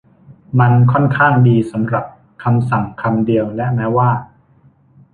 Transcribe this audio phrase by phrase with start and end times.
[0.59, 2.05] มันค่อนข้างดีสำหรับ
[2.43, 4.09] คำสั่งคำเดียวและแม้ว่า